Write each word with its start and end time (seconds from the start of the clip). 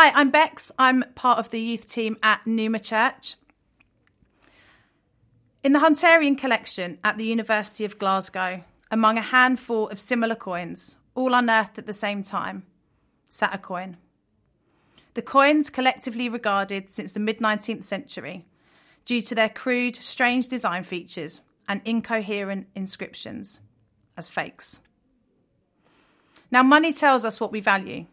Hi, 0.00 0.12
I'm 0.14 0.30
Bex. 0.30 0.70
I'm 0.78 1.04
part 1.16 1.40
of 1.40 1.50
the 1.50 1.60
youth 1.60 1.90
team 1.90 2.18
at 2.22 2.46
Numa 2.46 2.78
Church. 2.78 3.34
In 5.64 5.72
the 5.72 5.80
Hunterian 5.80 6.38
collection 6.38 6.98
at 7.02 7.18
the 7.18 7.26
University 7.26 7.84
of 7.84 7.98
Glasgow, 7.98 8.62
among 8.92 9.18
a 9.18 9.22
handful 9.22 9.88
of 9.88 9.98
similar 9.98 10.36
coins, 10.36 10.96
all 11.16 11.34
unearthed 11.34 11.78
at 11.78 11.88
the 11.88 11.92
same 11.92 12.22
time, 12.22 12.62
sat 13.28 13.52
a 13.52 13.58
coin. 13.58 13.96
The 15.14 15.22
coins 15.22 15.68
collectively 15.68 16.28
regarded 16.28 16.92
since 16.92 17.10
the 17.10 17.18
mid 17.18 17.40
19th 17.40 17.82
century 17.82 18.46
due 19.04 19.20
to 19.22 19.34
their 19.34 19.48
crude, 19.48 19.96
strange 19.96 20.46
design 20.46 20.84
features 20.84 21.40
and 21.68 21.80
incoherent 21.84 22.68
inscriptions 22.76 23.58
as 24.16 24.28
fakes. 24.28 24.78
Now, 26.52 26.62
money 26.62 26.92
tells 26.92 27.24
us 27.24 27.40
what 27.40 27.50
we 27.50 27.58
value, 27.58 28.06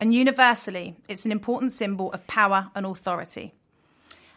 and 0.00 0.14
universally, 0.14 0.96
it's 1.08 1.26
an 1.26 1.32
important 1.32 1.72
symbol 1.72 2.10
of 2.12 2.26
power 2.26 2.70
and 2.74 2.86
authority. 2.86 3.54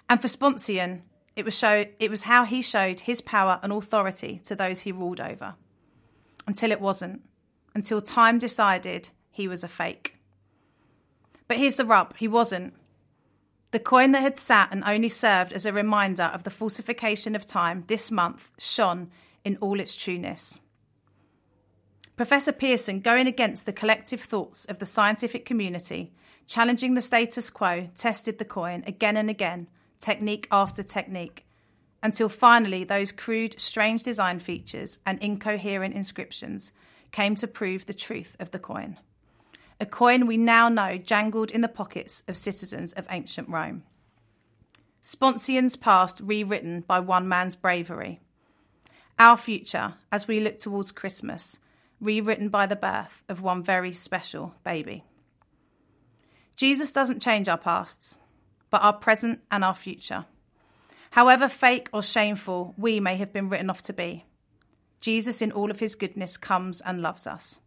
And 0.09 0.22
for 0.22 0.27
Sponsian, 0.27 1.03
it 1.36 1.45
was, 1.45 1.58
show, 1.58 1.86
it 1.99 2.12
was 2.12 2.23
how 2.23 2.44
he 2.44 2.62
showed 2.62 2.99
his 2.99 3.22
power 3.22 3.59
and 3.63 3.72
authority 3.72 4.39
to 4.44 4.55
those 4.55 4.81
he 4.81 4.91
ruled 4.91 5.22
over. 5.22 5.55
Until 6.45 6.72
it 6.72 6.81
wasn't, 6.81 7.22
until 7.73 8.02
time 8.02 8.38
decided 8.38 9.09
he 9.31 9.48
was 9.48 9.63
a 9.63 9.67
fake. 9.67 10.17
But 11.48 11.58
here's 11.58 11.77
the 11.77 11.86
rub 11.86 12.16
he 12.17 12.27
wasn't. 12.27 12.73
The 13.72 13.80
coin 13.80 14.11
that 14.11 14.22
had 14.22 14.38
sat 14.38 14.70
and 14.72 14.83
only 14.83 15.09
served 15.09 15.53
as 15.53 15.66
a 15.66 15.73
reminder 15.73 16.23
of 16.23 16.44
the 16.44 16.52
falsification 16.52 17.36
of 17.36 17.45
time 17.45 17.86
this 17.88 18.11
month 18.11 18.52
shone 18.59 19.09
in 19.44 19.58
all 19.58 19.80
its 19.80 19.95
trueness. 19.95 20.59
Professor 22.16 22.52
Pearson, 22.52 23.00
going 23.00 23.25
against 23.25 23.66
the 23.66 23.73
collective 23.73 24.22
thoughts 24.22 24.66
of 24.66 24.78
the 24.78 24.86
scientific 24.86 25.45
community, 25.45 26.14
challenging 26.45 26.94
the 26.94 27.02
status 27.02 27.50
quo, 27.50 27.89
tested 27.95 28.38
the 28.38 28.45
coin 28.45 28.83
again 28.86 29.17
and 29.17 29.31
again, 29.31 29.67
technique 30.00 30.47
after 30.52 30.83
technique, 30.83 31.47
until 32.03 32.30
finally 32.30 32.83
those 32.83 33.11
crude, 33.11 33.59
strange 33.59 34.03
design 34.03 34.38
features 34.38 35.00
and 35.08 35.17
incoherent 35.23 35.95
inscriptions 35.95 36.72
came 37.11 37.36
to 37.36 37.47
prove 37.47 37.88
the 37.88 37.94
truth 37.95 38.36
of 38.39 38.52
the 38.52 38.59
coin. 38.59 39.00
A 39.80 39.86
coin 39.88 40.27
we 40.27 40.38
now 40.38 40.70
know 40.70 40.98
jangled 40.98 41.50
in 41.50 41.61
the 41.61 41.67
pockets 41.67 42.22
of 42.27 42.38
citizens 42.38 42.94
of 42.94 43.08
ancient 43.09 43.50
Rome. 43.50 43.83
Sponsian's 45.02 45.75
past 45.75 46.22
rewritten 46.23 46.81
by 46.81 47.00
one 47.00 47.27
man's 47.27 47.55
bravery. 47.55 48.22
Our 49.17 49.36
future, 49.36 49.95
as 50.11 50.27
we 50.27 50.39
look 50.39 50.59
towards 50.59 50.92
Christmas, 50.92 51.59
rewritten 52.03 52.49
by 52.49 52.65
the 52.65 52.75
birth 52.75 53.23
of 53.29 53.41
one 53.41 53.63
very 53.63 53.93
special 53.93 54.53
baby. 54.63 55.03
Jesus 56.55 56.91
doesn't 56.91 57.21
change 57.21 57.49
our 57.49 57.57
pasts, 57.57 58.19
but 58.69 58.83
our 58.83 58.93
present 58.93 59.39
and 59.51 59.63
our 59.63 59.75
future. 59.75 60.25
However 61.11 61.47
fake 61.47 61.89
or 61.93 62.01
shameful 62.01 62.73
we 62.77 62.99
may 62.99 63.17
have 63.17 63.33
been 63.33 63.49
written 63.49 63.69
off 63.69 63.81
to 63.83 63.93
be, 63.93 64.25
Jesus, 64.99 65.41
in 65.41 65.51
all 65.51 65.69
of 65.69 65.79
his 65.79 65.95
goodness, 65.95 66.37
comes 66.37 66.79
and 66.81 67.01
loves 67.01 67.27
us. 67.27 67.59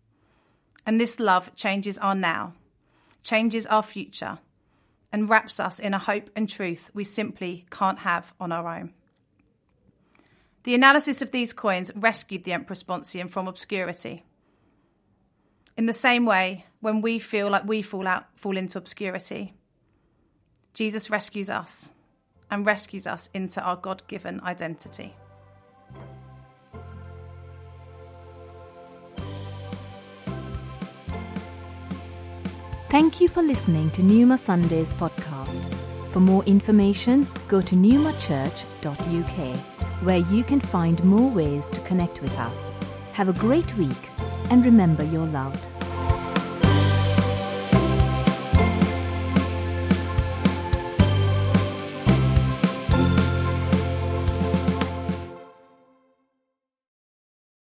And 0.87 1.01
this 1.01 1.21
love 1.21 1.55
changes 1.55 1.99
our 1.99 2.15
now, 2.15 2.55
changes 3.23 3.67
our 3.67 3.83
future, 3.83 4.39
and 5.13 5.29
wraps 5.29 5.61
us 5.61 5.79
in 5.79 5.95
a 5.95 5.99
hope 5.99 6.31
and 6.35 6.49
truth 6.49 6.91
we 6.95 7.05
simply 7.05 7.67
can't 7.71 7.99
have 8.01 8.33
on 8.41 8.53
our 8.53 8.69
own. 8.69 8.95
The 10.67 10.75
analysis 10.75 11.23
of 11.23 11.31
these 11.31 11.53
coins 11.53 11.93
rescued 11.95 12.43
the 12.43 12.53
Emperor 12.53 12.75
Sponsian 12.75 13.29
from 13.29 13.47
obscurity. 13.47 14.25
In 15.77 15.87
the 15.87 15.93
same 15.93 16.27
way, 16.27 16.67
when 16.81 17.03
we 17.03 17.21
feel 17.21 17.49
like 17.49 17.69
we 17.69 17.83
fall 17.83 18.09
out, 18.09 18.25
fall 18.35 18.57
into 18.57 18.77
obscurity, 18.77 19.55
Jesus 20.75 21.09
rescues 21.09 21.49
us 21.49 21.93
and 22.51 22.67
rescues 22.67 23.07
us 23.07 23.31
into 23.33 23.63
our 23.63 23.77
God 23.77 24.03
given 24.09 24.41
identity. 24.41 25.15
Thank 32.91 33.21
you 33.21 33.29
for 33.29 33.45
listening 33.45 33.93
to 33.93 34.03
Numa 34.03 34.37
Sundays 34.37 34.93
podcast. 34.95 35.73
For 36.11 36.19
more 36.19 36.43
information, 36.43 37.29
go 37.47 37.61
to 37.61 37.77
newmachurch.uk 37.77 39.76
where 40.03 40.19
you 40.19 40.45
can 40.45 40.61
find 40.61 41.03
more 41.05 41.31
ways 41.31 41.71
to 41.71 41.81
connect 41.81 42.21
with 42.23 42.37
us. 42.39 42.69
Have 43.13 43.29
a 43.29 43.33
great 43.33 43.77
week 43.77 44.11
and 44.51 44.65
remember 44.65 45.03
you're 45.05 45.27
loved. 45.27 45.76